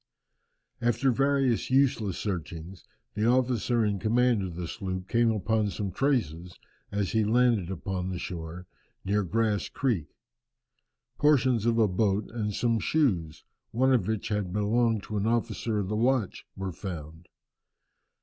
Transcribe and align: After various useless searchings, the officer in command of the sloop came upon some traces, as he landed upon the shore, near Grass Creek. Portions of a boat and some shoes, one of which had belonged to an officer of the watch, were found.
After 0.81 1.11
various 1.11 1.69
useless 1.69 2.17
searchings, 2.17 2.83
the 3.13 3.27
officer 3.27 3.85
in 3.85 3.99
command 3.99 4.41
of 4.41 4.55
the 4.55 4.67
sloop 4.67 5.07
came 5.07 5.29
upon 5.29 5.69
some 5.69 5.91
traces, 5.91 6.57
as 6.91 7.11
he 7.11 7.23
landed 7.23 7.69
upon 7.69 8.09
the 8.09 8.17
shore, 8.17 8.65
near 9.05 9.21
Grass 9.23 9.69
Creek. 9.69 10.07
Portions 11.19 11.67
of 11.67 11.77
a 11.77 11.87
boat 11.87 12.31
and 12.31 12.51
some 12.55 12.79
shoes, 12.79 13.43
one 13.69 13.93
of 13.93 14.07
which 14.07 14.29
had 14.29 14.51
belonged 14.51 15.03
to 15.03 15.17
an 15.17 15.27
officer 15.27 15.77
of 15.77 15.87
the 15.87 15.95
watch, 15.95 16.47
were 16.55 16.71
found. 16.71 17.27